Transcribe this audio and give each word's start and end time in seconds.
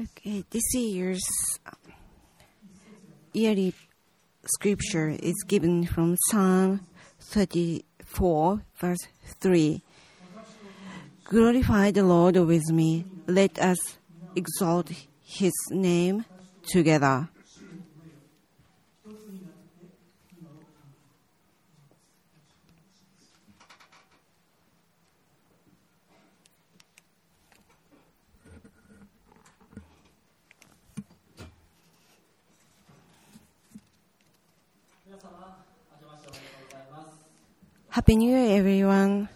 Okay, 0.00 0.44
this 0.50 0.62
year's 0.74 1.22
yearly 3.32 3.74
scripture 4.44 5.08
is 5.08 5.34
given 5.48 5.84
from 5.86 6.16
Psalm 6.30 6.86
34, 7.18 8.62
verse 8.76 9.08
3. 9.40 9.82
Glorify 11.24 11.90
the 11.90 12.04
Lord 12.04 12.36
with 12.36 12.70
me. 12.70 13.04
Let 13.26 13.58
us 13.58 13.78
exalt 14.36 14.90
his 15.24 15.52
name 15.70 16.24
together. 16.64 17.28
Happy 38.02 38.16
New 38.16 38.36
Year, 38.36 38.58
everyone. 38.58 39.28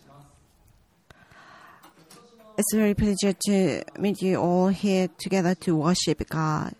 It's 2.58 2.74
a 2.74 2.76
very 2.76 2.94
pleasure 2.94 3.32
to 3.46 3.84
meet 3.96 4.20
you 4.20 4.38
all 4.38 4.66
here 4.66 5.08
together 5.18 5.54
to 5.54 5.76
worship 5.76 6.28
God. 6.28 6.74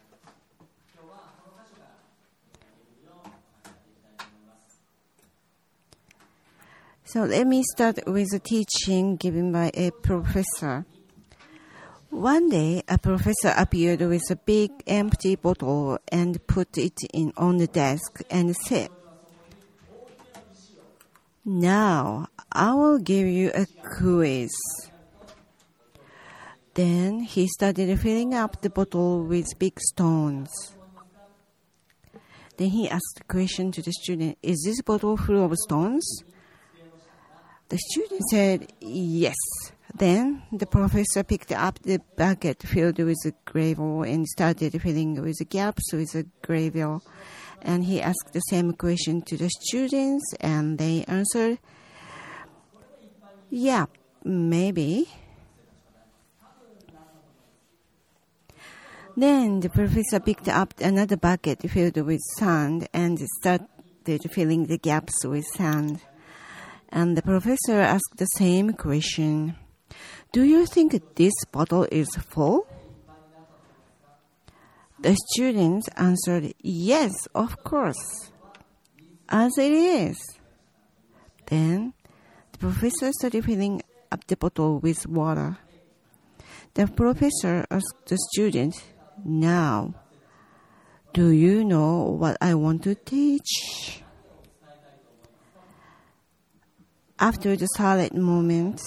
So 7.04 7.22
let 7.22 7.46
me 7.46 7.62
start 7.62 8.00
with 8.08 8.34
a 8.34 8.40
teaching 8.40 9.14
given 9.14 9.52
by 9.52 9.70
a 9.72 9.92
professor. 9.92 10.84
One 12.10 12.48
day, 12.48 12.82
a 12.88 12.98
professor 12.98 13.54
appeared 13.56 14.00
with 14.00 14.28
a 14.28 14.36
big 14.44 14.72
empty 14.88 15.36
bottle 15.36 16.00
and 16.10 16.44
put 16.48 16.78
it 16.78 16.98
in 17.14 17.32
on 17.36 17.58
the 17.58 17.68
desk 17.68 18.22
and 18.28 18.56
said, 18.56 18.90
now, 21.48 22.26
I 22.50 22.74
will 22.74 22.98
give 22.98 23.28
you 23.28 23.52
a 23.54 23.66
quiz. 23.96 24.50
Then 26.74 27.20
he 27.20 27.46
started 27.46 28.00
filling 28.00 28.34
up 28.34 28.60
the 28.62 28.68
bottle 28.68 29.22
with 29.22 29.56
big 29.56 29.78
stones. 29.78 30.50
Then 32.56 32.70
he 32.70 32.90
asked 32.90 33.18
the 33.18 33.24
question 33.28 33.70
to 33.70 33.80
the 33.80 33.92
student 33.92 34.38
Is 34.42 34.60
this 34.66 34.82
bottle 34.82 35.16
full 35.16 35.44
of 35.44 35.54
stones? 35.54 36.24
The 37.68 37.78
student 37.78 38.22
said, 38.28 38.72
Yes. 38.80 39.36
Then 39.94 40.42
the 40.50 40.66
professor 40.66 41.22
picked 41.22 41.52
up 41.52 41.78
the 41.78 42.00
bucket 42.16 42.60
filled 42.60 42.98
with 42.98 43.32
gravel 43.44 44.02
and 44.02 44.26
started 44.26 44.82
filling 44.82 45.22
with 45.22 45.38
gaps 45.48 45.92
with 45.92 46.26
gravel 46.42 47.04
and 47.66 47.84
he 47.84 48.00
asked 48.00 48.32
the 48.32 48.40
same 48.40 48.72
question 48.72 49.20
to 49.22 49.36
the 49.36 49.50
students 49.50 50.24
and 50.40 50.78
they 50.78 51.04
answered 51.06 51.58
yeah 53.50 53.86
maybe. 54.24 55.08
Then 59.18 59.60
the 59.60 59.70
professor 59.70 60.20
picked 60.20 60.48
up 60.48 60.74
another 60.78 61.16
bucket 61.16 61.62
filled 61.70 61.96
with 61.96 62.20
sand 62.36 62.86
and 62.92 63.18
started 63.40 64.30
filling 64.30 64.66
the 64.66 64.76
gaps 64.76 65.24
with 65.24 65.46
sand. 65.46 66.02
And 66.90 67.16
the 67.16 67.22
professor 67.22 67.80
asked 67.80 68.16
the 68.18 68.26
same 68.36 68.74
question 68.74 69.56
do 70.32 70.42
you 70.42 70.66
think 70.66 71.00
this 71.14 71.32
bottle 71.50 71.86
is 71.90 72.08
full 72.16 72.66
the 74.98 75.16
students 75.32 75.88
answered, 75.96 76.54
Yes, 76.60 77.12
of 77.34 77.62
course, 77.62 78.30
as 79.28 79.56
it 79.58 79.72
is. 79.72 80.16
Then 81.46 81.92
the 82.52 82.58
professor 82.58 83.12
started 83.12 83.44
filling 83.44 83.82
up 84.10 84.26
the 84.26 84.36
bottle 84.36 84.78
with 84.78 85.06
water. 85.06 85.58
The 86.74 86.86
professor 86.86 87.66
asked 87.70 88.06
the 88.06 88.18
student, 88.32 88.74
Now, 89.24 89.94
do 91.12 91.28
you 91.28 91.64
know 91.64 92.16
what 92.18 92.36
I 92.40 92.54
want 92.54 92.82
to 92.84 92.94
teach? 92.94 94.02
After 97.18 97.56
the 97.56 97.66
silent 97.66 98.14
moment, 98.14 98.80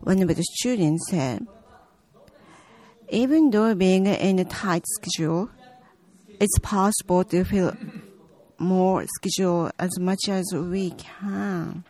one 0.00 0.20
of 0.20 0.28
the 0.28 0.42
students 0.58 1.08
said, 1.10 1.46
even 3.12 3.50
though 3.50 3.74
being 3.74 4.06
in 4.06 4.38
a 4.38 4.44
tight 4.44 4.84
schedule, 4.86 5.50
it's 6.40 6.58
possible 6.60 7.22
to 7.24 7.44
fill 7.44 7.76
more 8.58 9.04
schedule 9.06 9.70
as 9.78 9.98
much 9.98 10.28
as 10.28 10.46
we 10.54 10.92
can. 10.92 11.84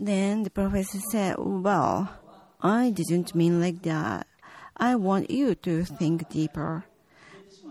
Then 0.00 0.42
the 0.42 0.50
professor 0.50 0.98
said, 1.10 1.36
Well, 1.38 2.10
I 2.60 2.90
didn't 2.90 3.34
mean 3.34 3.60
like 3.60 3.82
that. 3.82 4.26
I 4.76 4.96
want 4.96 5.30
you 5.30 5.54
to 5.54 5.84
think 5.84 6.28
deeper. 6.30 6.84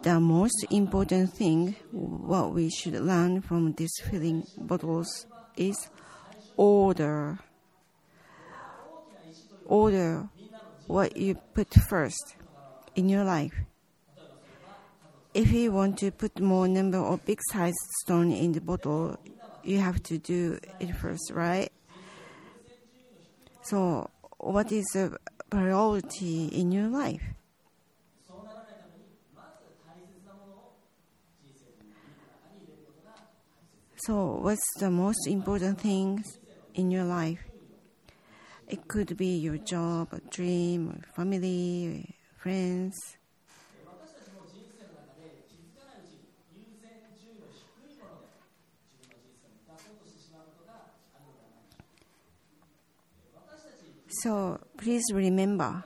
The 0.04 0.22
most 0.22 0.66
important 0.72 1.34
thing, 1.34 1.76
what 1.92 2.54
we 2.54 2.70
should 2.70 2.94
learn 2.94 3.42
from 3.42 3.74
these 3.74 3.92
filling 4.10 4.46
bottles, 4.58 5.26
is 5.58 5.90
order 6.56 7.40
order 9.69 10.28
what 10.88 11.16
you 11.16 11.35
put 11.53 11.74
first 11.88 12.35
in 12.96 13.07
your 13.07 13.24
life. 13.24 13.53
If 15.34 15.52
you 15.52 15.72
want 15.72 15.97
to 16.00 16.12
put 16.12 16.40
more 16.40 16.68
number 16.68 16.97
of 17.00 17.24
big 17.25 17.40
sized 17.52 17.78
stone 18.02 18.31
in 18.31 18.52
the 18.52 18.62
bottle, 18.62 19.18
you 19.63 19.79
have 19.79 20.02
to 20.03 20.18
do 20.18 20.59
it 20.79 20.96
first, 20.96 21.31
right? 21.34 21.72
So, 23.62 24.09
what 24.38 24.72
is 24.72 24.85
the 24.94 25.18
priority 25.50 26.47
in 26.47 26.72
your 26.72 26.88
life? 26.90 27.24
So, 33.97 34.38
what's 34.41 34.66
the 34.79 34.90
most 34.90 35.28
important 35.28 35.79
thing 35.81 36.24
in 36.74 36.90
your 36.90 37.03
life? 37.06 37.49
It 38.69 38.88
could 38.88 39.18
be 39.18 39.35
your 39.38 39.57
job, 39.57 40.13
a 40.13 40.22
dream, 40.30 40.90
or 40.90 41.02
family, 41.16 41.88
or 41.88 42.40
friends. 42.40 42.96
So 54.22 54.59
please 54.78 55.03
remember 55.12 55.85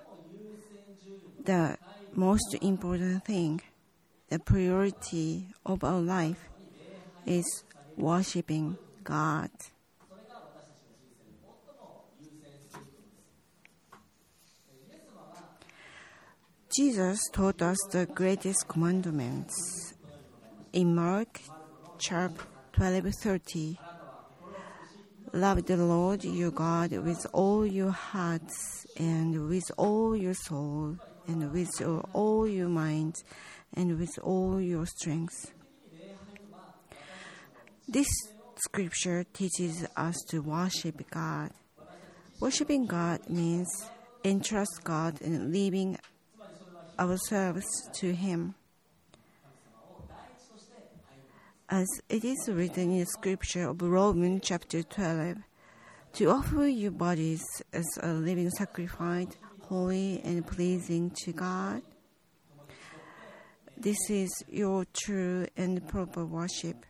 the 1.44 1.78
most 2.16 2.56
important 2.62 3.24
thing, 3.26 3.62
the 4.30 4.40
priority 4.40 5.48
of 5.66 5.84
our 5.84 6.02
life 6.02 6.50
is 7.26 7.64
worshiping 7.96 8.78
God. 9.04 9.52
Jesus 16.76 17.20
taught 17.32 17.62
us 17.62 17.78
the 17.92 18.08
greatest 18.08 18.68
commandments. 18.68 19.94
In 20.72 20.96
Mark 20.96 21.40
chapter 22.00 22.46
12:30, 22.74 23.78
love 25.34 25.64
the 25.68 25.78
Lord 25.78 26.24
your 26.24 26.50
God 26.50 26.94
with 26.94 27.28
all 27.32 27.64
your 27.64 27.92
hearts 27.92 28.88
and 28.98 29.48
with 29.48 29.70
all 29.78 30.16
your 30.16 30.34
soul 30.34 30.98
and 31.28 31.52
with 31.52 31.70
all 32.12 32.48
your 32.48 32.70
mind 32.70 33.22
and 33.76 34.00
with 34.00 34.18
all 34.24 34.60
your 34.60 34.88
strength. 34.88 35.54
This 37.88 38.10
scripture 38.56 39.26
teaches 39.26 39.86
us 39.96 40.16
to 40.30 40.42
worship 40.42 41.08
God. 41.12 41.52
Worshiping 42.40 42.88
God 42.88 43.30
means 43.30 43.70
entrust 44.24 44.84
God 44.84 45.22
in 45.22 45.52
living 45.52 46.00
ourselves 47.00 47.66
to 47.96 48.14
Him. 48.14 48.56
As 51.70 51.88
it 52.10 52.24
is 52.24 52.50
written 52.50 52.92
in 52.92 53.00
the 53.00 53.06
scripture 53.06 53.70
of 53.70 53.82
Romans 53.82 54.42
chapter 54.44 54.84
12, 54.84 55.38
to 56.14 56.30
offer 56.30 56.68
your 56.68 56.92
bodies 56.92 57.44
as 57.72 57.86
a 58.02 58.14
living 58.14 58.50
sacrifice, 58.52 59.28
holy 59.64 60.22
and 60.24 60.46
pleasing 60.46 61.12
to 61.24 61.34
God. 61.34 61.82
This 63.76 63.98
is 64.10 64.30
your 64.48 64.86
true 64.94 65.48
and 65.58 65.86
proper 65.88 66.26
worship. 66.26 66.86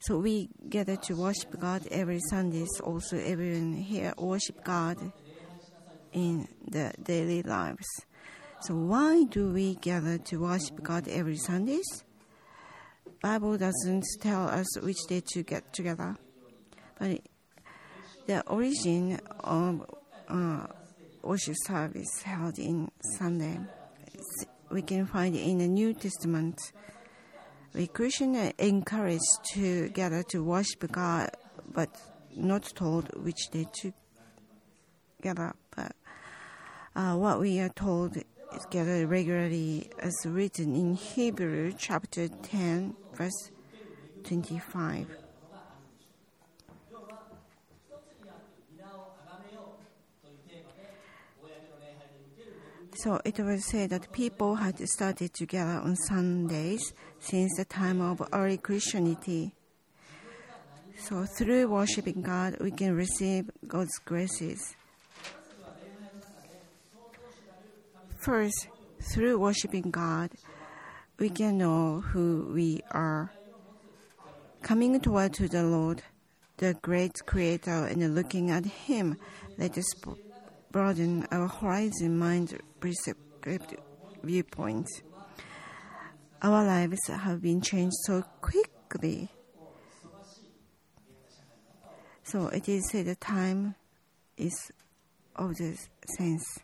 So 0.00 0.18
we 0.18 0.50
gather 0.68 0.96
to 0.96 1.14
worship 1.14 1.58
God 1.58 1.86
every 1.90 2.20
Sundays. 2.30 2.68
Also, 2.84 3.16
everyone 3.16 3.72
here 3.74 4.12
worship 4.16 4.62
God 4.64 5.12
in 6.12 6.48
the 6.66 6.92
daily 7.02 7.42
lives. 7.42 7.86
So 8.62 8.74
why 8.74 9.24
do 9.24 9.52
we 9.52 9.76
gather 9.76 10.18
to 10.18 10.40
worship 10.40 10.82
God 10.82 11.08
every 11.08 11.36
Sundays? 11.36 12.04
Bible 13.22 13.58
doesn't 13.58 14.04
tell 14.20 14.48
us 14.48 14.80
which 14.80 14.98
day 15.08 15.22
to 15.32 15.42
get 15.42 15.72
together, 15.72 16.16
but 16.98 17.20
the 18.26 18.46
origin 18.46 19.20
of 19.40 19.84
uh, 20.28 20.66
worship 21.22 21.56
service 21.66 22.22
held 22.22 22.58
in 22.58 22.90
Sunday 23.18 23.58
we 24.70 24.82
can 24.82 25.06
find 25.06 25.34
in 25.34 25.58
the 25.58 25.68
New 25.68 25.94
Testament. 25.94 26.60
We 27.74 27.86
Christians 27.86 28.36
are 28.36 28.52
encouraged 28.58 29.22
to 29.54 29.88
gather 29.90 30.22
to 30.30 30.44
worship 30.44 30.90
God, 30.90 31.30
but 31.72 31.88
not 32.36 32.64
told 32.74 33.08
which 33.24 33.48
day 33.50 33.66
to 33.80 33.92
gather. 35.22 35.54
Uh, 36.96 37.14
what 37.16 37.40
we 37.40 37.60
are 37.60 37.68
told 37.68 38.16
is 38.16 38.66
gathered 38.70 39.08
regularly, 39.08 39.90
as 39.98 40.14
written 40.24 40.74
in 40.74 40.94
Hebrew 40.94 41.72
chapter 41.76 42.28
10, 42.28 42.94
verse 43.14 43.50
25. 44.24 45.06
So 53.02 53.20
it 53.24 53.38
was 53.38 53.64
said 53.64 53.90
that 53.90 54.10
people 54.10 54.56
had 54.56 54.76
started 54.88 55.32
together 55.32 55.80
on 55.84 55.94
Sundays 55.94 56.92
since 57.20 57.56
the 57.56 57.64
time 57.64 58.00
of 58.00 58.20
early 58.32 58.58
Christianity. 58.58 59.52
So 60.98 61.24
through 61.24 61.68
worshiping 61.68 62.22
God, 62.22 62.56
we 62.60 62.72
can 62.72 62.96
receive 62.96 63.50
God's 63.68 63.96
graces. 64.04 64.74
First, 68.18 68.66
through 69.00 69.38
worshiping 69.38 69.92
God, 69.92 70.32
we 71.20 71.30
can 71.30 71.56
know 71.56 72.00
who 72.00 72.50
we 72.52 72.82
are. 72.90 73.32
Coming 74.60 75.00
toward 75.00 75.34
to 75.34 75.46
the 75.46 75.62
Lord, 75.62 76.02
the 76.56 76.74
great 76.82 77.14
Creator, 77.26 77.86
and 77.86 78.16
looking 78.16 78.50
at 78.50 78.66
Him, 78.66 79.16
let 79.56 79.78
us 79.78 79.86
broaden 80.72 81.28
our 81.30 81.46
horizon 81.46 82.18
mind 82.18 82.58
prescriptive 82.80 83.78
viewpoint. 84.24 84.88
Our 86.42 86.64
lives 86.64 86.98
have 87.06 87.40
been 87.40 87.60
changed 87.60 87.96
so 88.04 88.24
quickly. 88.40 89.28
So 92.24 92.48
it 92.48 92.68
is 92.68 92.90
said 92.90 93.06
the 93.06 93.14
time 93.14 93.76
is 94.36 94.72
of 95.36 95.54
the 95.56 95.78
sense. 96.16 96.58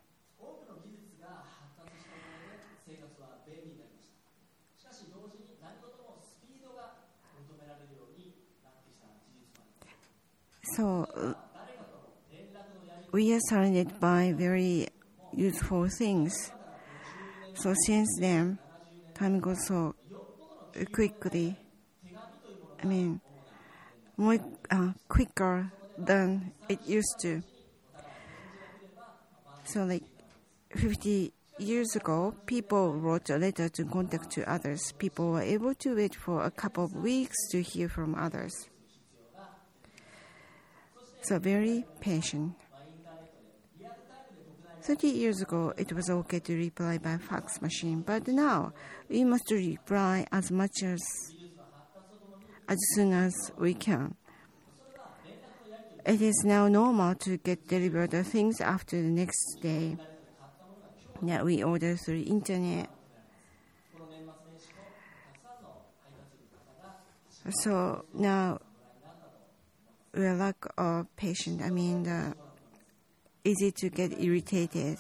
So 10.77 11.07
uh, 11.17 11.35
we 13.13 13.33
are 13.33 13.41
surrounded 13.49 14.01
by 14.01 14.35
very 14.37 14.89
useful 15.31 15.89
things. 15.89 16.51
So 17.55 17.75
since 17.87 18.09
then, 18.19 18.59
time 19.15 19.39
goes 19.39 19.65
so 19.69 19.95
quickly. 20.93 21.57
I 22.83 22.87
mean, 22.87 23.21
more 24.17 24.39
uh, 24.69 24.93
quicker 25.07 25.71
than 25.97 26.51
it 26.69 26.81
used 26.89 27.21
to. 27.21 27.41
So 29.67 29.85
like 29.85 30.03
50 30.75 31.33
years 31.59 31.95
ago, 31.95 32.35
people 32.47 32.95
wrote 32.95 33.31
a 33.31 33.39
letter 33.39 33.69
to 33.69 33.85
contact 33.85 34.31
to 34.33 34.51
others. 34.51 34.93
People 34.99 35.31
were 35.31 35.43
able 35.43 35.75
to 35.77 35.95
wait 35.95 36.17
for 36.17 36.43
a 36.45 36.51
couple 36.51 36.85
of 36.85 36.97
weeks 36.97 37.37
to 37.53 37.63
hear 37.63 37.89
from 37.89 38.17
others. 38.17 38.53
So 41.25 41.39
very 41.39 41.87
patient. 42.01 42.55
30 44.83 45.09
years 45.09 45.41
ago, 45.41 45.73
it 45.79 45.91
was 45.95 46.11
okay 46.11 46.39
to 46.41 46.55
reply 46.55 46.99
by 46.99 47.17
fax 47.17 47.63
machine, 47.63 48.03
but 48.03 48.29
now 48.29 48.75
we 49.09 49.25
must 49.25 49.51
reply 49.51 50.27
as 50.31 50.51
much 50.51 50.83
as 50.83 51.01
as 52.69 52.79
soon 52.93 53.15
as 53.15 53.33
we 53.57 53.73
can. 53.73 54.15
It 56.05 56.21
is 56.21 56.43
now 56.45 56.69
normal 56.69 57.15
to 57.15 57.39
get 57.39 57.69
delivered 57.69 58.11
the 58.11 58.23
things 58.23 58.61
after 58.61 59.01
the 59.01 59.09
next 59.09 59.61
day 59.63 59.97
that 61.23 61.43
we 61.43 61.63
order 61.63 61.97
through 61.97 62.25
internet. 62.27 62.91
So 67.63 68.05
now 68.13 68.61
we 70.17 70.29
lack 70.31 70.65
of 70.79 71.07
patience. 71.17 71.63
I 71.63 71.71
mean, 71.71 72.05
the 72.05 72.35
easy 73.45 73.71
to 73.73 73.91
get 73.91 74.19
irritated. 74.19 74.99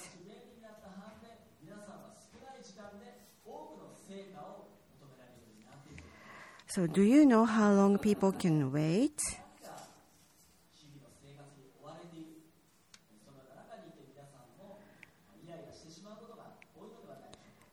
So, 6.67 6.87
do 6.87 7.03
you 7.03 7.25
know 7.25 7.45
how 7.45 7.73
long 7.73 7.99
people 7.99 8.33
can 8.33 8.73
wait? 8.73 9.21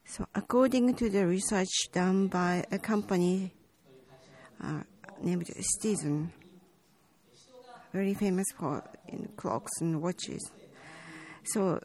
So, 0.05 0.27
according 0.35 0.93
to 0.95 1.09
the 1.09 1.25
research 1.25 1.89
done 1.91 2.27
by 2.27 2.65
a 2.69 2.77
company 2.77 3.53
uh, 4.61 4.83
named 5.21 5.47
Citizen, 5.79 6.31
very 7.93 8.13
famous 8.13 8.47
for 8.57 8.83
clocks 9.37 9.71
and 9.81 10.01
watches. 10.01 10.51
So 11.43 11.79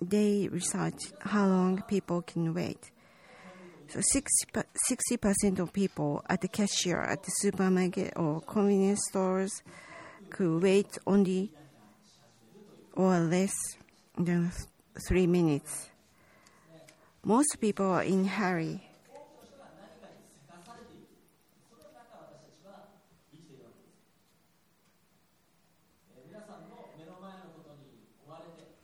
they 0.00 0.48
research 0.50 1.12
how 1.20 1.46
long 1.46 1.82
people 1.88 2.22
can 2.22 2.52
wait. 2.54 2.90
So 3.88 4.00
60 4.02 5.16
percent 5.16 5.58
of 5.60 5.72
people 5.72 6.24
at 6.28 6.40
the 6.40 6.48
cashier 6.48 7.00
at 7.00 7.22
the 7.22 7.30
supermarket 7.30 8.12
or 8.16 8.40
convenience 8.40 9.00
stores 9.08 9.62
could 10.28 10.60
wait 10.62 10.98
only 11.06 11.52
or 12.94 13.20
less 13.20 13.54
than 14.18 14.50
three 15.06 15.26
minutes. 15.26 15.90
Most 17.24 17.58
people 17.60 17.86
are 17.86 18.02
in 18.02 18.24
hurry. 18.24 18.82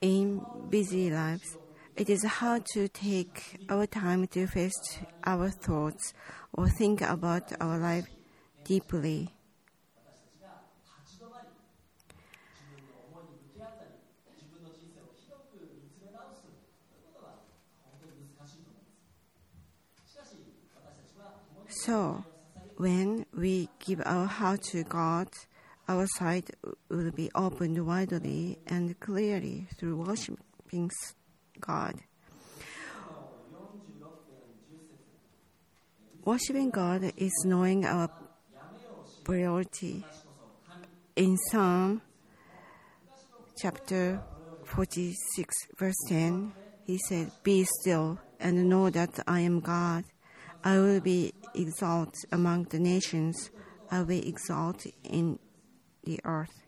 In 0.02 0.44
busy 0.68 1.10
lives, 1.10 1.56
it 1.94 2.10
is 2.10 2.24
hard 2.24 2.66
to 2.72 2.88
take 2.88 3.60
our 3.68 3.86
time 3.86 4.26
to 4.26 4.48
face 4.48 4.98
our 5.22 5.48
thoughts 5.48 6.12
or 6.52 6.68
think 6.68 7.02
about 7.02 7.52
our 7.60 7.78
life 7.78 8.08
deeply. 8.64 9.30
So, 21.68 22.24
when 22.76 23.24
we 23.32 23.68
give 23.78 24.02
our 24.04 24.26
heart 24.26 24.62
to 24.72 24.82
God, 24.82 25.28
our 25.88 26.06
sight 26.18 26.50
will 26.88 27.10
be 27.10 27.30
opened 27.34 27.84
widely 27.84 28.58
and 28.66 28.98
clearly 29.00 29.66
through 29.78 29.96
worshiping 29.96 30.90
God. 31.60 32.00
Worshiping 36.24 36.70
God 36.70 37.12
is 37.16 37.32
knowing 37.44 37.84
our 37.84 38.08
priority. 39.24 40.04
In 41.16 41.36
Psalm 41.50 42.00
chapter 43.60 44.22
46, 44.64 45.54
verse 45.76 45.94
10, 46.08 46.52
he 46.86 46.98
said, 47.08 47.30
Be 47.42 47.66
still 47.80 48.18
and 48.38 48.68
know 48.68 48.88
that 48.90 49.18
I 49.26 49.40
am 49.40 49.60
God. 49.60 50.04
I 50.64 50.78
will 50.78 51.00
be 51.00 51.32
exalted 51.54 52.14
among 52.30 52.64
the 52.64 52.78
nations. 52.78 53.50
I 53.90 53.98
will 53.98 54.06
be 54.06 54.28
exalted 54.28 54.92
in 55.02 55.38
the 56.04 56.20
earth. 56.24 56.62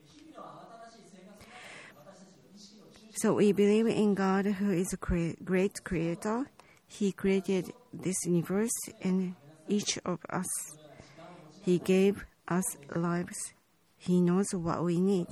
So 3.17 3.35
we 3.35 3.53
believe 3.53 3.87
in 3.87 4.15
God 4.15 4.45
who 4.47 4.71
is 4.71 4.93
a 4.93 4.97
great 4.97 5.85
creator. 5.85 6.47
He 6.87 7.13
created 7.13 7.73
this 7.93 8.17
universe 8.27 8.77
and 9.01 9.35
each 9.69 9.99
of 10.05 10.19
us. 10.31 10.47
He 11.63 11.79
gave 11.79 12.25
us 12.49 12.65
lives. 12.95 13.55
He 13.97 14.21
knows 14.21 14.53
what 14.53 14.85
we 14.85 15.01
need. 15.01 15.29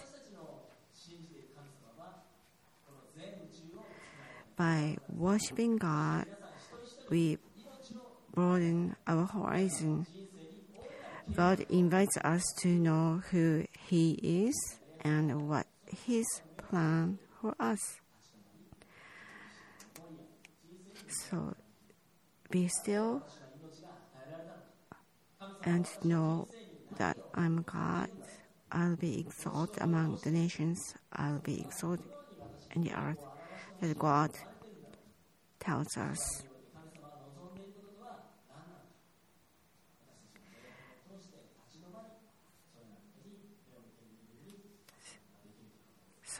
By 4.56 4.96
worshiping 5.08 5.76
God, 5.76 6.26
we 7.10 7.38
broaden 8.32 8.96
our 9.06 9.26
horizon. 9.26 10.06
God 11.34 11.66
invites 11.68 12.16
us 12.18 12.42
to 12.60 12.68
know 12.68 13.22
who 13.30 13.64
He 13.92 14.12
is 14.22 14.78
and 15.02 15.50
what 15.50 15.66
His 16.06 16.24
plan 16.56 17.18
for 17.38 17.54
us. 17.60 18.00
So 21.28 21.54
be 22.50 22.68
still 22.68 23.22
and 25.64 25.86
know 26.02 26.48
that 26.96 27.18
I'm 27.34 27.60
God. 27.68 28.08
I'll 28.70 28.96
be 28.96 29.20
exalted 29.20 29.82
among 29.82 30.20
the 30.24 30.30
nations. 30.30 30.94
I'll 31.12 31.40
be 31.40 31.60
exalted 31.60 32.06
in 32.74 32.84
the 32.84 32.98
earth. 32.98 33.22
That 33.82 33.98
God 33.98 34.30
tells 35.60 35.98
us. 35.98 36.44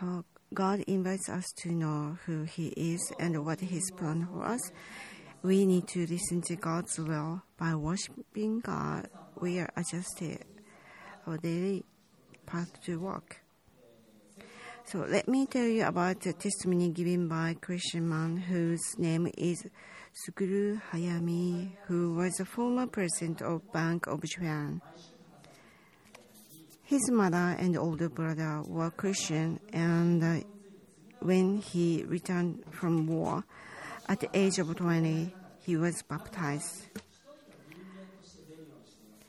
So 0.03 0.25
God 0.53 0.81
invites 0.89 1.29
us 1.29 1.45
to 1.59 1.71
know 1.71 2.19
who 2.27 2.43
He 2.43 2.69
is 2.71 3.13
and 3.21 3.47
what 3.47 3.61
His 3.61 3.89
plan 3.97 4.27
for 4.27 4.43
us. 4.45 4.61
We 5.43 5.65
need 5.65 5.87
to 5.89 6.07
listen 6.07 6.43
to 6.49 6.57
God's 6.57 6.99
will. 6.99 7.43
By 7.57 7.77
worshiping 7.77 8.59
God, 8.61 9.09
we 9.41 9.61
are 9.61 9.71
adjusted 9.77 10.45
our 11.25 11.37
daily 11.37 11.85
path 12.47 12.83
to 12.87 12.99
walk. 12.99 13.37
So 14.87 15.07
let 15.09 15.29
me 15.29 15.47
tell 15.47 15.67
you 15.69 15.85
about 15.85 16.21
the 16.23 16.33
testimony 16.33 16.89
given 16.89 17.29
by 17.29 17.55
Christian 17.61 18.09
man 18.09 18.39
whose 18.39 18.83
name 18.99 19.31
is 19.39 19.65
Suguru 20.27 20.83
Hayami, 20.91 21.77
who 21.87 22.15
was 22.15 22.41
a 22.41 22.45
former 22.45 22.89
president 22.89 23.41
of 23.41 23.73
Bank 23.73 24.09
of 24.09 24.21
Japan. 24.25 24.83
His 26.93 27.11
mother 27.11 27.57
and 27.59 27.75
older 27.75 28.11
brother 28.11 28.63
were 28.67 28.91
Christian, 28.91 29.61
and 29.73 30.23
uh, 30.23 30.41
when 31.21 31.57
he 31.57 32.05
returned 32.07 32.65
from 32.71 33.07
war 33.07 33.45
at 34.11 34.21
the 34.21 34.29
age 34.35 34.59
of 34.59 34.77
20, 34.77 35.35
he 35.65 35.77
was 35.79 36.03
baptized. 36.03 36.89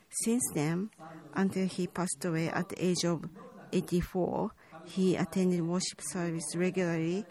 Since 0.10 0.44
then, 0.54 0.90
until 1.36 1.66
he 1.66 1.88
passed 1.88 2.26
away 2.26 2.50
at 2.50 2.68
the 2.68 2.86
age 2.86 3.06
of 3.06 3.30
84, 3.72 4.52
he 4.84 5.16
attended 5.16 5.62
worship 5.62 6.02
service 6.02 6.58
regularly 6.58 7.26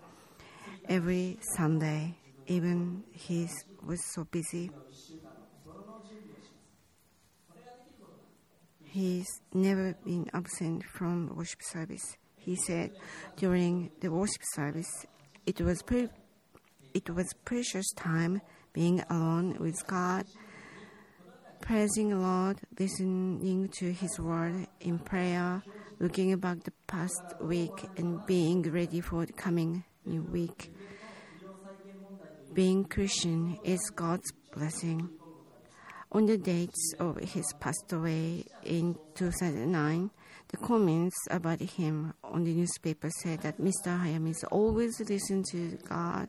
every 0.88 1.36
Sunday, 1.56 2.16
even 2.46 3.04
he 3.12 3.50
was 3.84 4.02
so 4.14 4.24
busy. 4.24 4.70
He's 8.92 9.40
never 9.54 9.94
been 10.04 10.28
absent 10.34 10.84
from 10.84 11.34
worship 11.34 11.62
service. 11.62 12.18
He 12.36 12.56
said 12.56 12.90
during 13.36 13.90
the 14.00 14.10
worship 14.10 14.42
service, 14.52 15.06
it 15.46 15.62
was 15.62 15.80
pre- 15.82 16.10
it 16.92 17.08
was 17.08 17.32
precious 17.46 17.90
time 17.96 18.42
being 18.74 19.02
alone 19.08 19.56
with 19.58 19.82
God, 19.86 20.26
praising 21.62 22.10
the 22.10 22.16
Lord, 22.16 22.58
listening 22.78 23.70
to 23.78 23.94
His 23.94 24.20
word 24.20 24.66
in 24.80 24.98
prayer, 24.98 25.62
looking 25.98 26.36
back 26.36 26.62
the 26.64 26.72
past 26.86 27.22
week, 27.40 27.88
and 27.96 28.20
being 28.26 28.60
ready 28.60 29.00
for 29.00 29.24
the 29.24 29.32
coming 29.32 29.84
new 30.04 30.22
week. 30.22 30.70
Being 32.52 32.84
Christian 32.84 33.58
is 33.64 33.80
God's 33.96 34.30
blessing. 34.54 35.08
On 36.14 36.26
the 36.26 36.36
dates 36.36 36.92
of 36.98 37.16
his 37.16 37.54
passed 37.58 37.90
away 37.90 38.44
in 38.64 38.98
2009, 39.14 40.10
the 40.48 40.56
comments 40.58 41.16
about 41.30 41.60
him 41.60 42.12
on 42.22 42.44
the 42.44 42.52
newspaper 42.52 43.08
said 43.22 43.40
that 43.40 43.58
Mr. 43.58 43.98
Hayami 43.98 44.34
always 44.50 45.00
listened 45.00 45.46
to 45.52 45.78
God, 45.88 46.28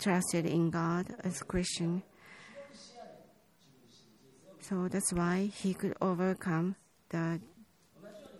trusted 0.00 0.46
in 0.46 0.70
God 0.70 1.14
as 1.22 1.42
a 1.42 1.44
Christian. 1.44 2.02
So 4.60 4.88
that's 4.88 5.12
why 5.12 5.50
he 5.54 5.74
could 5.74 5.94
overcome 6.00 6.76
the 7.10 7.38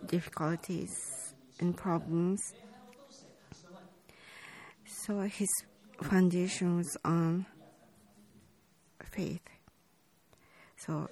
difficulties 0.07 0.91
and 1.61 1.77
problems. 1.77 2.41
So 4.87 5.21
his 5.21 5.51
foundation 6.03 6.79
was 6.79 6.97
on 7.05 7.45
faith. 9.13 9.43
So, 10.87 11.09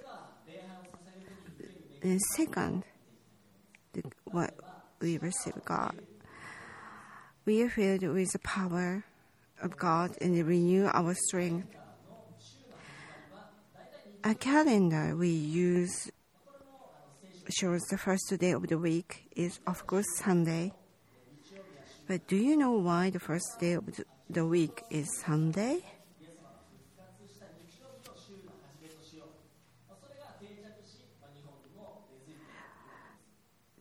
and 2.01 2.21
second, 2.35 2.83
the, 3.93 4.03
what 4.25 4.53
we 5.01 5.17
receive 5.17 5.65
God, 5.65 5.99
we 7.45 7.61
are 7.63 7.69
filled 7.69 8.03
with 8.03 8.31
the 8.31 8.39
power 8.39 9.03
of 9.61 9.75
God 9.75 10.11
and 10.21 10.47
renew 10.47 10.89
our 10.93 11.13
strength. 11.13 11.67
A 14.23 14.33
calendar 14.33 15.15
we 15.15 15.29
use 15.29 16.09
shows 17.49 17.81
the 17.89 17.97
first 17.97 18.33
day 18.39 18.51
of 18.51 18.67
the 18.67 18.77
week 18.77 19.27
is, 19.35 19.59
of 19.67 19.85
course, 19.85 20.05
Sunday. 20.15 20.71
But 22.07 22.27
do 22.27 22.37
you 22.37 22.55
know 22.55 22.71
why 22.71 23.09
the 23.09 23.19
first 23.19 23.59
day 23.59 23.73
of 23.73 23.83
the 24.29 24.45
week 24.45 24.83
is 24.89 25.07
Sunday? 25.25 25.83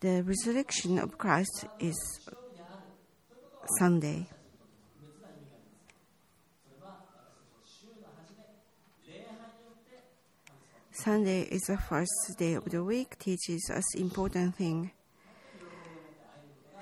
The 0.04 0.23
resurrection 0.23 0.99
of 0.99 1.16
Christ 1.16 1.64
is 1.80 1.96
Sunday. 3.78 4.28
Sunday 10.90 11.40
is 11.44 11.62
the 11.62 11.78
first 11.78 12.12
day 12.37 12.52
of 12.52 12.66
the 12.66 12.84
week, 12.84 13.18
teaches 13.18 13.70
us 13.73 13.94
important 13.96 14.56
thing. 14.56 14.90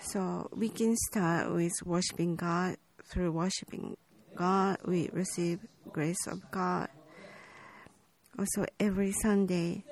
So 0.01 0.49
we 0.53 0.69
can 0.69 0.97
start 0.97 1.53
with 1.55 1.75
worshiping 1.85 2.35
God. 2.35 2.75
Through 3.05 3.31
worshiping 3.31 3.97
God, 4.35 4.79
we 4.85 5.11
receive 5.13 5.61
grace 5.93 6.27
of 6.27 6.41
God. 6.51 6.89
Also, 8.37 8.67
every 8.81 9.13
Sunday 9.13 9.85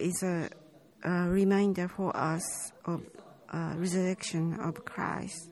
is 0.00 0.20
a, 0.24 0.48
a 1.02 1.28
reminder 1.28 1.88
for 1.88 2.16
us 2.16 2.72
of 2.84 3.02
uh, 3.52 3.74
resurrection 3.76 4.54
of 4.60 4.84
Christ 4.84 5.50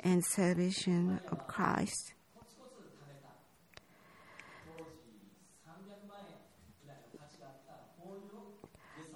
and 0.00 0.24
salvation 0.24 1.20
of 1.30 1.46
Christ. 1.46 2.14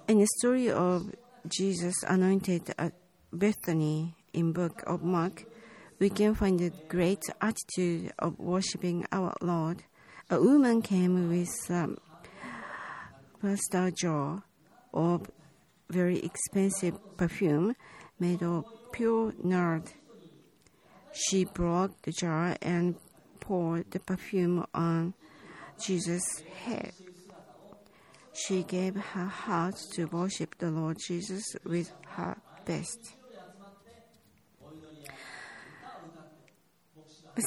In 0.07 0.19
the 0.19 0.27
story 0.37 0.69
of 0.69 1.11
Jesus 1.47 1.95
anointed 2.07 2.73
at 2.77 2.93
Bethany 3.33 4.15
in 4.33 4.51
book 4.53 4.83
of 4.85 5.03
Mark, 5.03 5.45
we 5.97 6.09
can 6.09 6.35
find 6.35 6.61
a 6.61 6.69
great 6.87 7.23
attitude 7.41 8.11
of 8.19 8.37
worshiping 8.37 9.05
our 9.11 9.33
Lord. 9.41 9.83
A 10.29 10.39
woman 10.39 10.81
came 10.81 11.29
with 11.29 11.71
um, 11.71 11.97
pastel 13.41 13.91
jar 13.91 14.43
of 14.93 15.29
very 15.89 16.19
expensive 16.19 16.97
perfume 17.17 17.75
made 18.19 18.43
of 18.43 18.65
pure 18.91 19.33
nard. 19.43 19.83
She 21.13 21.45
broke 21.45 22.01
the 22.01 22.11
jar 22.11 22.55
and 22.61 22.95
poured 23.39 23.91
the 23.91 23.99
perfume 23.99 24.65
on 24.73 25.13
Jesus' 25.83 26.43
head. 26.63 26.91
She 28.33 28.63
gave 28.63 28.95
her 28.95 29.25
heart 29.25 29.75
to 29.93 30.05
worship 30.05 30.57
the 30.57 30.69
Lord 30.69 30.97
Jesus 31.07 31.43
with 31.63 31.91
her 32.09 32.35
best. 32.65 32.99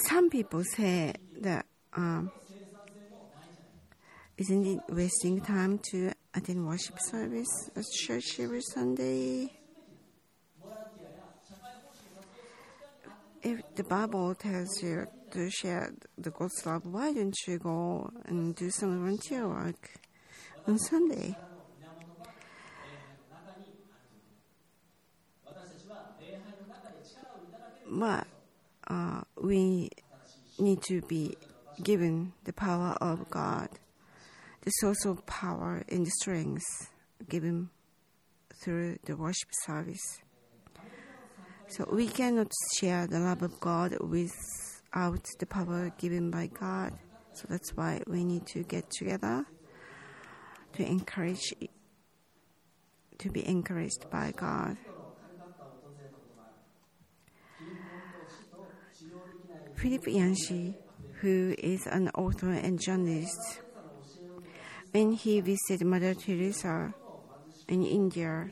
Some 0.09 0.31
people 0.31 0.63
say 0.65 1.15
that 1.41 1.67
um, 1.95 2.31
isn't 4.37 4.67
it 4.67 4.81
wasting 4.89 5.41
time 5.41 5.81
to 5.91 6.13
attend 6.39 6.67
worship 6.67 6.99
service 7.01 7.71
at 7.77 7.85
church 8.07 8.41
every 8.41 8.63
Sunday? 8.63 9.53
If 13.43 13.61
the 13.77 13.85
Bible 13.85 14.35
tells 14.35 14.83
you 14.83 15.07
to 15.33 15.51
share 15.51 15.93
the 16.17 16.31
God's 16.31 16.65
love, 16.67 16.87
why 16.87 17.13
don't 17.13 17.37
you 17.47 17.59
go 17.59 18.11
and 18.25 18.55
do 18.57 18.71
some 18.71 18.99
volunteer 18.99 19.47
work? 19.47 19.91
on 20.69 20.79
Sunday. 20.79 21.35
But 27.91 28.27
uh, 28.87 29.23
we 29.41 29.89
need 30.59 30.83
to 30.83 31.01
be 31.03 31.37
given 31.83 32.35
the 32.45 32.53
power 32.53 32.99
of 33.01 33.31
God, 33.31 33.71
the 34.69 34.73
source 34.81 35.07
of 35.07 35.25
power 35.25 35.83
and 35.89 36.07
strength 36.07 36.91
given 37.27 37.71
through 38.63 38.99
the 39.07 39.17
worship 39.17 39.49
service. 39.65 40.21
So 41.69 41.89
we 41.91 42.07
cannot 42.07 42.53
share 42.79 43.07
the 43.07 43.19
love 43.19 43.41
of 43.41 43.59
God 43.61 43.97
without 43.99 45.25
the 45.39 45.47
power 45.47 45.91
given 45.97 46.31
by 46.31 46.49
God. 46.49 46.93
So 47.33 47.47
that's 47.49 47.75
why 47.79 48.03
we 48.07 48.25
need 48.25 48.47
to 48.49 48.63
get 48.63 48.91
together 48.91 49.47
to 50.75 50.87
encourage 50.87 51.55
to 53.21 53.31
be 53.31 53.49
encouraged 53.49 54.11
by 54.11 54.35
God. 54.37 54.77
Philip 59.77 60.07
Yancey, 60.07 60.77
who 61.23 61.55
is 61.57 61.87
an 61.87 62.11
author 62.11 62.51
and 62.53 62.79
journalist, 62.79 63.63
when 64.99 65.13
he 65.13 65.41
visited 65.41 65.87
Mother 65.87 66.13
Teresa 66.13 66.93
in 67.69 67.85
India, 67.85 68.51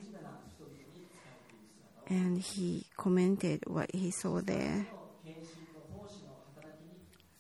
and 2.07 2.41
he 2.41 2.87
commented 2.97 3.65
what 3.67 3.93
he 3.93 4.12
saw 4.12 4.41
there. 4.41 4.87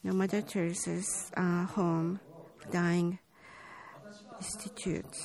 The 0.02 0.12
Mother 0.12 0.42
Teresa's 0.42 1.30
uh, 1.36 1.66
home, 1.66 2.18
dying 2.72 3.20
institute. 4.40 5.16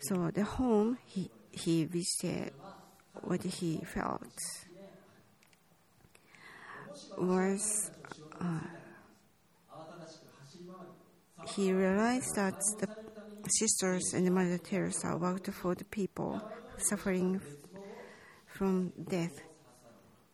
So 0.00 0.32
the 0.32 0.42
home 0.42 0.98
he 1.06 1.30
he 1.52 1.84
visited, 1.84 2.52
what 3.20 3.44
he 3.44 3.82
felt 3.84 4.34
was 7.16 7.92
uh, 8.40 8.81
he 11.44 11.72
realized 11.72 12.34
that 12.36 12.54
the 12.78 12.88
sisters 13.58 14.12
and 14.14 14.26
the 14.26 14.30
Mother 14.30 14.58
Teresa 14.58 15.16
worked 15.16 15.48
for 15.50 15.74
the 15.74 15.84
people 15.84 16.40
suffering 16.76 17.40
from 18.46 18.92
death. 19.08 19.40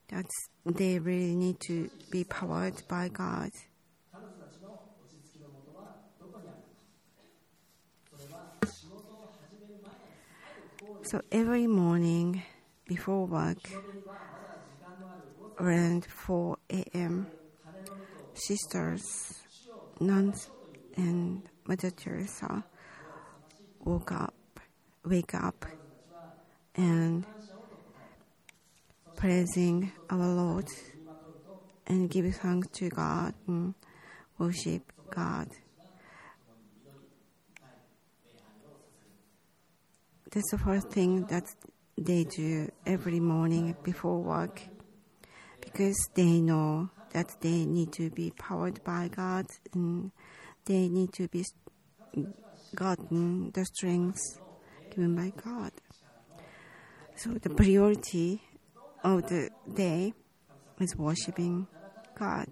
That 0.09 0.27
they 0.65 0.99
really 0.99 1.35
need 1.35 1.61
to 1.67 1.91
be 2.11 2.25
powered 2.25 2.83
by 2.89 3.09
God. 3.09 3.51
So 11.03 11.23
every 11.33 11.67
morning 11.67 12.43
before 12.87 13.27
work, 13.27 13.71
around 15.59 16.05
4 16.05 16.57
a.m., 16.71 17.29
sisters, 18.35 19.35
nuns, 20.01 20.51
and 20.99 21.43
Mother 21.67 21.91
Teresa 21.91 22.65
woke 23.85 24.13
up, 24.13 24.35
wake 25.05 25.35
up, 25.35 25.65
and 26.75 27.25
praising 29.17 29.93
our 30.11 30.27
Lord 30.27 30.67
and 31.87 32.11
give 32.11 32.35
thanks 32.35 32.69
to 32.79 32.89
God 32.91 33.33
and 33.47 33.75
worship 34.39 34.93
God. 35.11 35.49
That's 40.31 40.51
the 40.51 40.59
first 40.59 40.89
thing 40.91 41.25
that 41.27 41.45
they 41.97 42.25
do 42.25 42.71
every 42.85 43.21
morning 43.21 43.77
before 43.83 44.21
work 44.21 44.61
because 45.61 45.97
they 46.15 46.41
know 46.41 46.91
that 47.13 47.41
they 47.41 47.65
need 47.65 47.93
to 47.93 48.11
be 48.11 48.33
powered 48.37 48.83
by 48.85 49.09
God 49.09 49.47
and 49.73 50.11
they 50.69 50.89
need 50.89 51.13
to 51.15 51.27
be 51.29 51.43
gotten 52.75 53.51
the 53.53 53.65
strength 53.65 54.21
given 54.91 55.17
by 55.17 55.33
God. 55.43 55.73
So 57.17 57.31
the 57.31 57.51
priority 57.51 58.43
of 59.03 59.27
the 59.29 59.49
day 59.75 60.13
is 60.79 60.95
worshiping 60.95 61.67
God. 62.19 62.49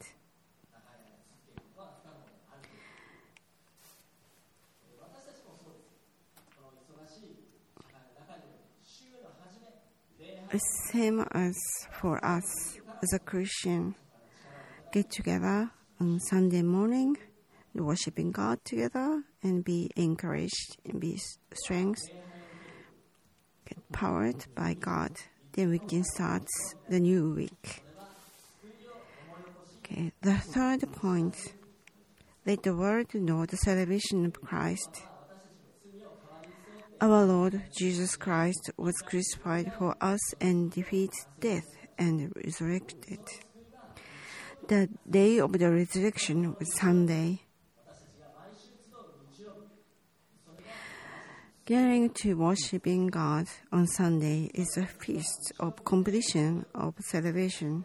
Same 10.90 11.20
as 11.33 11.55
for 12.00 12.24
us 12.24 12.79
as 13.02 13.12
a 13.12 13.18
Christian, 13.18 13.94
get 14.90 15.11
together 15.11 15.70
on 16.00 16.18
Sunday 16.20 16.62
morning, 16.62 17.16
worshiping 17.85 18.33
God 18.33 18.65
together, 18.65 19.23
and 19.43 19.65
be 19.65 19.91
encouraged 19.97 20.77
and 20.85 21.01
be 21.01 21.21
strength, 21.53 22.03
get 23.69 23.93
powered 23.93 24.47
by 24.55 24.75
God. 24.75 25.12
Then 25.53 25.71
we 25.71 25.79
can 25.79 26.05
start 26.05 26.47
the 26.89 27.01
new 27.01 27.35
week. 27.35 27.83
Okay, 29.79 30.12
the 30.21 30.35
third 30.35 30.93
point 30.93 31.37
let 32.45 32.62
the 32.62 32.77
world 32.77 33.12
know 33.15 33.45
the 33.45 33.57
salvation 33.57 34.25
of 34.25 34.41
Christ. 34.41 35.03
Our 37.01 37.25
Lord 37.25 37.62
Jesus 37.77 38.17
Christ 38.17 38.71
was 38.77 38.95
crucified 39.05 39.73
for 39.79 39.97
us 40.01 40.21
and 40.41 40.71
defeated 40.71 41.15
death 41.41 41.67
and 41.99 42.33
resurrected. 42.37 43.21
The 44.69 44.89
day 45.09 45.39
of 45.39 45.53
the 45.53 45.71
resurrection 45.71 46.55
was 46.59 46.75
Sunday. 46.75 47.43
Getting 51.65 52.11
to 52.23 52.35
worshiping 52.35 53.09
God 53.09 53.47
on 53.73 53.87
Sunday 53.89 54.51
is 54.55 54.77
a 54.77 54.87
feast 54.87 55.53
of 55.59 55.85
completion 55.85 56.65
of 56.75 56.95
salvation. 57.01 57.85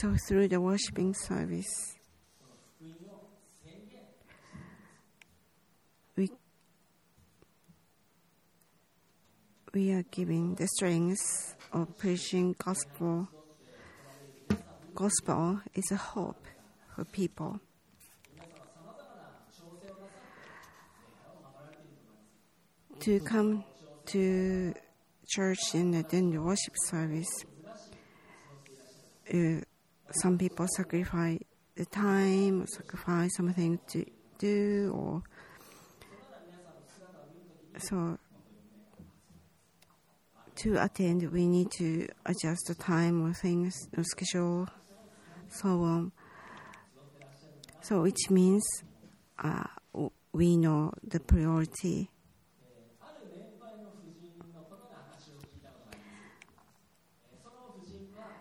So 0.00 0.14
through 0.28 0.46
the 0.46 0.60
worshiping 0.60 1.12
service, 1.12 1.96
we 6.14 6.30
we 9.78 9.92
are 9.92 10.02
giving 10.10 10.56
the 10.56 10.66
strength 10.66 11.54
of 11.72 11.96
preaching 11.98 12.52
gospel. 12.58 13.28
Gospel 14.92 15.60
is 15.72 15.92
a 15.92 15.96
hope 15.96 16.44
for 16.96 17.04
people. 17.04 17.60
To 22.98 23.20
come 23.20 23.62
to 24.06 24.74
church 25.28 25.60
and 25.74 25.94
attend 25.94 26.32
the 26.32 26.42
worship 26.42 26.74
service. 26.86 27.30
Uh, 29.32 29.60
some 30.10 30.38
people 30.38 30.66
sacrifice 30.76 31.38
the 31.76 31.84
time, 31.84 32.66
sacrifice 32.66 33.30
something 33.36 33.78
to 33.92 34.04
do, 34.40 34.90
or 34.92 35.22
so 37.78 38.18
to 40.58 40.82
attend, 40.82 41.30
we 41.32 41.46
need 41.46 41.70
to 41.78 42.08
adjust 42.26 42.66
the 42.66 42.74
time 42.74 43.24
or 43.24 43.32
things, 43.32 43.74
or 43.96 44.04
schedule, 44.04 44.68
so 45.48 45.82
on. 45.82 46.12
So, 47.80 48.02
which 48.02 48.30
means 48.30 48.64
uh, 49.42 49.64
we 50.32 50.56
know 50.56 50.92
the 51.02 51.20
priority. 51.20 52.10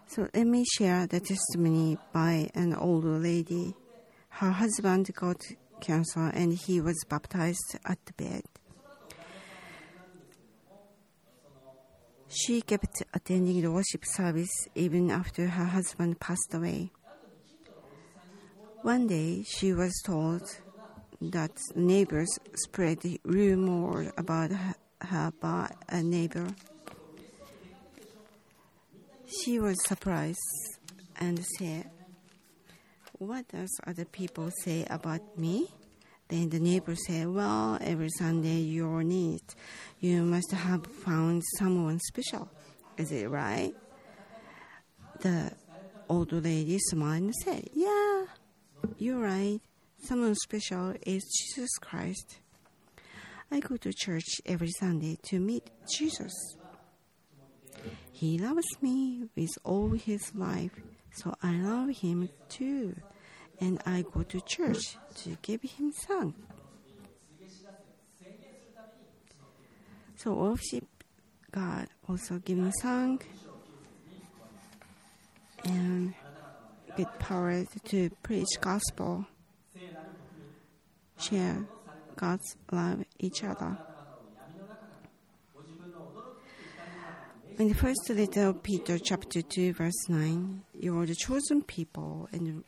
So 0.10 0.28
let 0.34 0.48
me 0.48 0.66
share 0.78 1.06
the 1.06 1.20
testimony 1.20 2.00
by 2.12 2.50
an 2.56 2.74
older 2.74 3.20
lady. 3.20 3.76
Her 4.30 4.52
husband 4.52 5.10
got 5.14 5.42
cancer 5.80 6.32
and 6.34 6.54
he 6.54 6.82
was 6.82 6.96
baptized 7.08 7.78
at 7.86 8.00
the 8.06 8.14
bed. 8.14 8.44
She 12.30 12.62
kept 12.62 13.04
attending 13.14 13.62
the 13.62 13.72
worship 13.72 14.04
service 14.06 14.68
even 14.76 15.10
after 15.12 15.48
her 15.48 15.66
husband 15.66 16.20
passed 16.20 16.54
away. 16.54 16.92
One 18.82 19.08
day 19.08 19.44
she 19.44 19.74
was 19.74 19.94
told 20.06 20.42
that 21.22 21.52
neighbors 21.76 22.30
spread 22.56 23.00
rumor 23.24 24.12
about 24.18 24.52
her 25.02 25.32
by 25.40 25.72
a 25.90 26.04
neighbor. 26.04 26.48
She 29.26 29.60
was 29.60 29.78
surprised 29.86 30.40
and 31.18 31.44
said, 31.58 31.90
What 33.18 33.48
does 33.50 33.70
other 33.86 34.06
people 34.06 34.52
say 34.64 34.86
about 34.90 35.38
me? 35.38 35.70
Then 36.30 36.50
the 36.50 36.60
neighbor 36.60 36.96
said, 36.96 37.28
Well, 37.30 37.78
every 37.80 38.10
Sunday 38.18 38.58
you're 38.58 39.04
neat. 39.04 39.56
You 40.00 40.24
must 40.24 40.52
have 40.52 40.86
found 40.86 41.44
someone 41.58 42.00
special. 42.00 42.50
Is 42.98 43.12
it 43.12 43.30
right? 43.30 43.74
The 45.22 45.52
old 46.10 46.32
lady 46.34 46.80
smiled 46.80 47.24
and 47.24 47.36
said, 47.36 47.70
Yeah, 47.74 48.26
you're 48.98 49.20
right. 49.20 49.62
Someone 50.04 50.36
special 50.36 50.94
is 51.06 51.24
Jesus 51.24 51.72
Christ. 51.80 52.40
I 53.50 53.62
go 53.62 53.78
to 53.78 53.94
church 53.94 54.42
every 54.46 54.72
Sunday 54.80 55.18
to 55.30 55.40
meet 55.40 55.70
Jesus. 55.98 56.34
He 58.12 58.38
loves 58.38 58.66
me 58.82 59.30
with 59.36 59.58
all 59.64 59.92
his 59.92 60.36
life, 60.36 60.72
so 61.14 61.36
I 61.42 61.54
love 61.54 61.90
him 61.90 62.30
too. 62.50 62.96
And 63.60 63.82
I 63.86 64.04
go 64.14 64.24
to 64.24 64.42
church 64.42 64.98
to 65.24 65.38
give 65.42 65.62
him 65.62 65.92
song. 65.92 66.34
So 70.16 70.34
worship 70.34 70.86
God, 71.52 71.88
also 72.08 72.40
giving 72.40 72.72
song 72.82 73.22
and 75.64 76.14
get 76.96 77.20
power 77.20 77.64
to 77.86 78.10
preach 78.24 78.48
gospel, 78.60 79.26
share 81.20 81.66
God's 82.16 82.56
love 82.72 83.06
each 83.20 83.44
other. 83.44 83.78
In 87.60 87.70
the 87.70 87.74
first 87.74 88.10
letter 88.10 88.48
of 88.48 88.62
Peter, 88.62 89.00
chapter 89.00 89.42
2, 89.42 89.74
verse 89.74 90.10
9, 90.10 90.62
you 90.80 91.00
are 91.00 91.08
the 91.08 91.16
chosen 91.16 91.64
people 91.64 92.30
and 92.32 92.64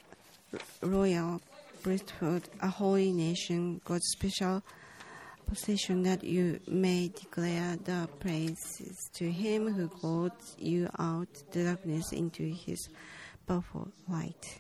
royal 0.81 1.41
priesthood, 1.81 2.49
a 2.61 2.67
holy 2.67 3.11
nation, 3.11 3.81
God's 3.85 4.07
special 4.11 4.61
possession, 5.47 6.03
that 6.03 6.23
you 6.23 6.59
may 6.67 7.09
declare 7.09 7.77
the 7.83 8.07
praises 8.19 9.09
to 9.13 9.31
Him 9.31 9.73
who 9.73 9.87
called 9.87 10.31
you 10.57 10.89
out 10.99 11.27
the 11.51 11.63
darkness 11.63 12.11
into 12.11 12.43
His 12.43 12.89
powerful 13.47 13.91
light. 14.07 14.59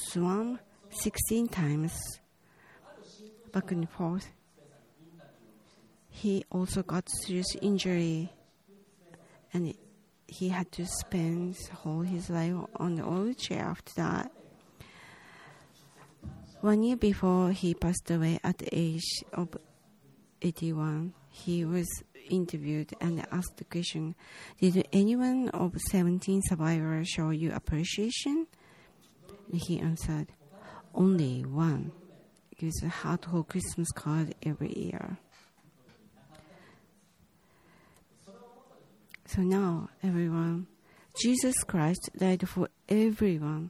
swam 0.07 0.59
16 0.89 1.49
times 1.49 1.91
back 3.51 3.71
and 3.71 3.89
forth. 3.89 4.31
He 6.09 6.45
also 6.49 6.81
got 6.81 7.09
serious 7.09 7.57
injury 7.61 8.31
and 9.55 9.73
he 10.27 10.49
had 10.49 10.69
to 10.73 10.85
spend 10.85 11.55
all 11.85 12.01
his 12.01 12.29
life 12.29 12.55
on 12.75 12.95
the 12.95 13.03
wheelchair 13.03 13.63
after 13.63 13.93
that. 13.95 14.29
One 16.59 16.83
year 16.83 16.97
before 16.97 17.51
he 17.51 17.73
passed 17.73 18.11
away 18.11 18.39
at 18.43 18.57
the 18.57 18.67
age 18.73 19.23
of 19.31 19.47
81, 20.41 21.13
he 21.29 21.63
was 21.63 21.87
interviewed 22.29 22.93
and 22.99 23.25
asked 23.31 23.55
the 23.55 23.63
question 23.63 24.15
Did 24.59 24.85
anyone 24.91 25.47
of 25.49 25.79
17 25.89 26.41
survivors 26.49 27.07
show 27.07 27.29
you 27.29 27.53
appreciation? 27.53 28.47
And 29.49 29.61
he 29.61 29.79
answered, 29.79 30.33
Only 30.93 31.45
one 31.45 31.93
gives 32.57 32.83
a 32.83 32.89
heartful 32.89 33.45
Christmas 33.45 33.89
card 33.93 34.35
every 34.43 34.73
year. 34.75 35.17
So 39.35 39.41
now, 39.41 39.89
everyone, 40.01 40.67
Jesus 41.21 41.55
Christ 41.67 42.09
died 42.17 42.47
for 42.47 42.69
everyone 42.87 43.69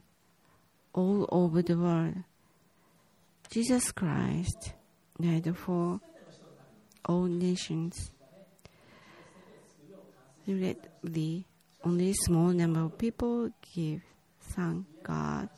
all 0.92 1.28
over 1.32 1.60
the 1.60 1.76
world. 1.76 2.14
Jesus 3.50 3.90
Christ 3.90 4.74
died 5.20 5.52
for 5.56 6.00
all 7.04 7.24
nations. 7.24 8.12
Regrettably, 10.46 11.48
only 11.82 12.10
a 12.10 12.14
small 12.14 12.50
number 12.50 12.82
of 12.84 12.96
people 12.96 13.50
give 13.74 14.02
thank 14.40 14.86
God. 15.02 15.48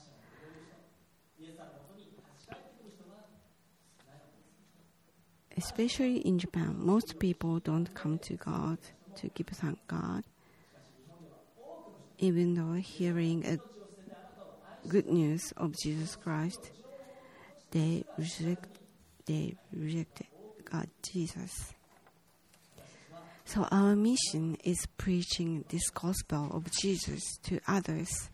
Especially 5.55 6.27
in 6.27 6.39
Japan, 6.39 6.77
most 6.79 7.19
people 7.19 7.59
don't 7.59 7.93
come 7.93 8.19
to 8.21 8.37
God 8.37 8.79
to 9.21 9.29
give 9.29 9.49
thank 9.49 9.79
God. 9.87 10.25
Even 12.19 12.55
though 12.55 12.75
hearing 12.75 13.45
a 13.47 13.59
good 14.89 15.07
news 15.07 15.53
of 15.57 15.75
Jesus 15.83 16.17
Christ, 16.17 16.71
they 17.71 18.05
reject 18.17 18.67
they 19.27 19.55
reject 19.73 20.23
God 20.65 20.89
Jesus. 21.03 21.75
So 23.45 23.67
our 23.71 23.97
mission 23.97 24.59
is 24.65 24.77
preaching 24.99 25.65
this 25.69 25.89
gospel 25.91 26.51
of 26.53 26.71
Jesus 26.71 27.23
to 27.45 27.61
others. 27.67 28.31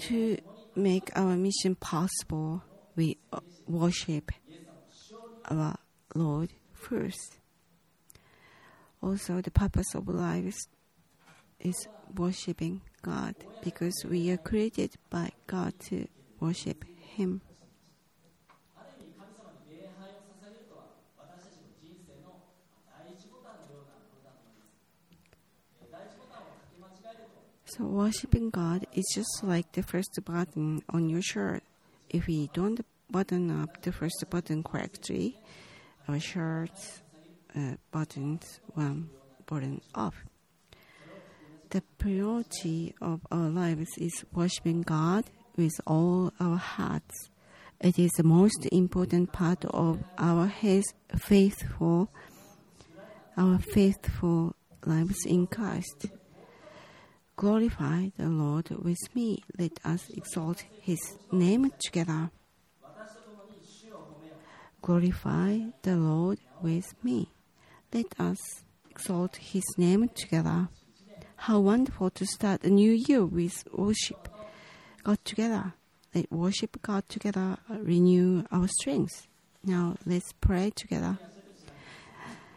To 0.00 0.38
make 0.74 1.10
our 1.16 1.36
mission 1.36 1.74
possible, 1.76 2.62
we 2.96 3.18
worship 3.66 4.32
our 5.50 5.76
Lord 6.14 6.50
first. 6.72 7.38
Also, 9.02 9.40
the 9.40 9.50
purpose 9.50 9.94
of 9.94 10.08
life 10.08 10.54
is, 11.60 11.88
worshiping 12.16 12.80
God 13.02 13.36
because 13.60 13.94
we 14.08 14.30
are 14.32 14.36
created 14.36 14.96
by 15.10 15.30
God 15.46 15.78
to 15.88 16.08
worship 16.40 16.84
Him. 16.98 17.40
So, 27.64 27.84
worshiping 27.84 28.50
God 28.50 28.84
is 28.92 29.06
just 29.14 29.44
like 29.44 29.70
the 29.72 29.84
first 29.84 30.18
button 30.24 30.82
on 30.88 31.08
your 31.08 31.22
shirt. 31.22 31.62
If 32.08 32.26
we 32.26 32.50
don't 32.52 32.84
button 33.10 33.62
up 33.62 33.82
the 33.82 33.92
first 33.92 34.24
button 34.30 34.62
correctly, 34.62 35.38
our 36.08 36.20
shirts 36.20 37.02
uh, 37.56 37.74
buttons 37.90 38.60
one 38.74 39.10
button 39.46 39.80
off. 39.94 40.14
The 41.70 41.82
priority 41.98 42.94
of 43.00 43.20
our 43.30 43.48
lives 43.48 43.90
is 43.96 44.24
worshiping 44.32 44.82
God 44.82 45.24
with 45.56 45.72
all 45.86 46.32
our 46.40 46.56
hearts. 46.56 47.30
It 47.80 47.98
is 47.98 48.10
the 48.12 48.24
most 48.24 48.66
important 48.72 49.32
part 49.32 49.64
of 49.66 50.02
our 50.18 50.52
faithful, 51.16 52.10
our 53.36 53.58
faithful 53.58 54.54
lives 54.84 55.24
in 55.26 55.46
Christ. 55.46 56.06
Glorify 57.36 58.08
the 58.18 58.28
Lord 58.28 58.70
with 58.70 58.98
me. 59.14 59.42
Let 59.58 59.78
us 59.84 60.10
exalt 60.10 60.64
His 60.82 60.98
name 61.32 61.72
together. 61.78 62.30
Glorify 64.82 65.58
the 65.82 65.96
Lord 65.96 66.38
with 66.62 66.94
me. 67.02 67.30
Let 67.92 68.06
us 68.18 68.38
exalt 68.90 69.36
His 69.36 69.64
name 69.76 70.08
together. 70.08 70.68
How 71.36 71.60
wonderful 71.60 72.10
to 72.10 72.26
start 72.26 72.64
a 72.64 72.70
new 72.70 72.92
year 72.92 73.24
with 73.24 73.66
worship 73.72 74.28
God 75.04 75.18
together. 75.24 75.74
Let 76.14 76.30
worship 76.32 76.80
God 76.82 77.08
together 77.08 77.58
renew 77.68 78.44
our 78.50 78.68
strength. 78.68 79.26
Now 79.64 79.96
let's 80.06 80.32
pray 80.40 80.70
together. 80.74 81.18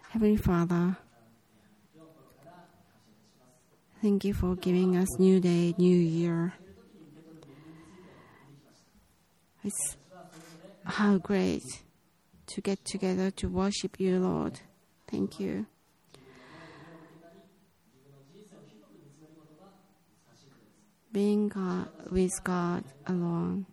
Heavenly 0.09 0.37
Father, 0.37 0.97
thank 4.01 4.25
you 4.25 4.33
for 4.33 4.55
giving 4.55 4.95
us 4.95 5.07
new 5.19 5.39
day, 5.39 5.75
new 5.77 5.97
year. 5.97 6.53
It's 9.63 9.97
how 10.83 11.17
great 11.17 11.63
to 12.47 12.61
get 12.61 12.83
together 12.85 13.31
to 13.31 13.47
worship 13.47 13.99
you, 13.99 14.19
Lord. 14.19 14.59
Thank 15.09 15.39
you. 15.39 15.65
Being 21.11 21.47
God, 21.47 21.89
with 22.09 22.31
God 22.43 22.83
alone 23.05 23.67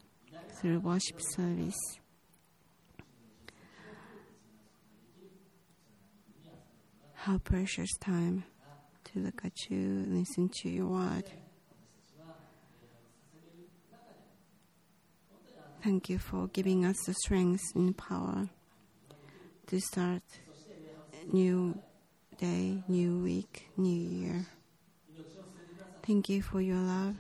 through 0.61 0.80
worship 0.80 1.20
service. 1.30 1.78
How 7.14 7.38
precious 7.38 7.90
time 7.98 8.44
to 9.04 9.20
look 9.20 9.40
at 9.44 9.52
you, 9.70 10.04
listen 10.09 10.50
to 10.62 10.68
your 10.68 10.87
word. 10.87 11.30
Thank 15.83 16.11
you 16.11 16.18
for 16.18 16.48
giving 16.48 16.85
us 16.85 16.96
the 17.06 17.14
strength 17.14 17.62
and 17.74 17.96
power 17.96 18.50
to 19.70 19.80
start 19.80 20.22
a 21.12 21.33
new 21.33 21.80
day, 22.38 22.83
new 22.88 23.22
week, 23.22 23.68
new 23.76 24.00
year. 24.00 24.46
Thank 26.02 26.28
you 26.28 26.42
for 26.42 26.61
your 26.61 26.78
love. 26.78 27.14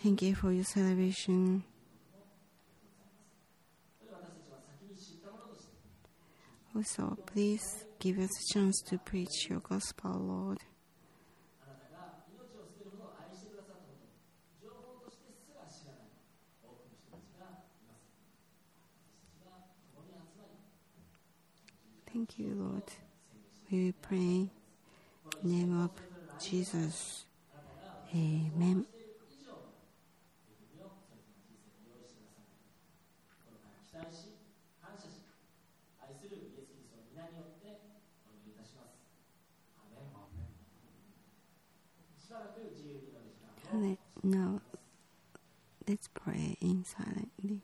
Thank 0.00 0.22
you 0.22 0.36
for 0.36 0.52
your 0.52 0.62
celebration. 0.62 1.64
Also, 6.76 7.18
please 7.26 7.84
give 7.98 8.20
us 8.20 8.30
a 8.30 8.54
chance 8.54 8.80
to 8.86 8.98
preach 8.98 9.48
your 9.50 9.58
gospel, 9.58 10.12
Lord. 10.12 10.58
Thank 22.22 22.38
you, 22.38 22.54
Lord. 22.54 22.84
We 23.68 23.90
pray 24.00 24.16
in 24.16 24.50
the 25.42 25.48
name 25.48 25.82
of 25.82 25.90
Jesus. 26.40 27.24
Amen. 28.14 28.86
Now, 44.22 44.60
let's 45.88 46.06
pray 46.14 46.56
in 46.60 46.84
silently. 46.84 47.62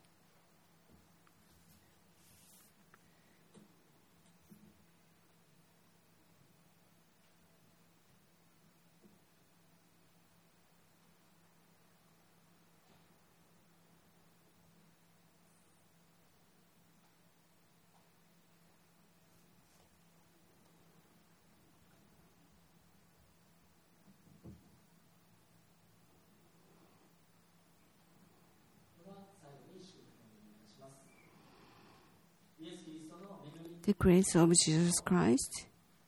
The 33.88 33.94
grace 33.94 34.34
of 34.34 34.52
Jesus 34.52 35.00
Christ 35.00 35.64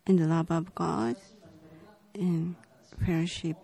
and 0.06 0.18
the 0.18 0.26
love 0.26 0.50
of 0.50 0.74
God 0.74 1.16
and 2.14 2.54
fellowship 3.02 3.56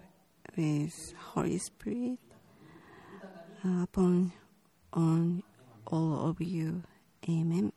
with 0.56 1.12
Holy 1.18 1.58
Spirit 1.58 2.18
uh, 3.62 3.82
upon 3.82 4.32
on 4.94 5.42
all 5.86 6.30
of 6.30 6.40
you. 6.40 6.82
Amen. 7.28 7.74